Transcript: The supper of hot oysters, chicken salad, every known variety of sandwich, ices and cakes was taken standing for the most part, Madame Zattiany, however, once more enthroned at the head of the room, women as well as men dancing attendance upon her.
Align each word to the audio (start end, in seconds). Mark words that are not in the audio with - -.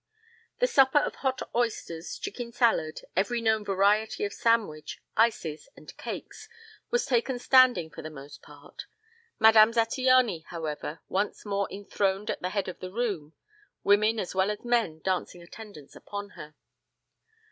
The 0.57 0.65
supper 0.65 0.97
of 0.97 1.13
hot 1.17 1.43
oysters, 1.53 2.17
chicken 2.17 2.51
salad, 2.51 3.01
every 3.15 3.39
known 3.39 3.63
variety 3.63 4.25
of 4.25 4.33
sandwich, 4.33 4.99
ices 5.15 5.69
and 5.77 5.95
cakes 5.95 6.49
was 6.89 7.05
taken 7.05 7.37
standing 7.37 7.91
for 7.91 8.01
the 8.01 8.09
most 8.09 8.41
part, 8.41 8.87
Madame 9.37 9.73
Zattiany, 9.73 10.43
however, 10.47 11.01
once 11.07 11.45
more 11.45 11.71
enthroned 11.71 12.31
at 12.31 12.41
the 12.41 12.49
head 12.49 12.67
of 12.67 12.79
the 12.79 12.91
room, 12.91 13.33
women 13.83 14.17
as 14.19 14.33
well 14.33 14.49
as 14.49 14.65
men 14.65 15.01
dancing 15.01 15.43
attendance 15.43 15.95
upon 15.95 16.29
her. 16.29 16.55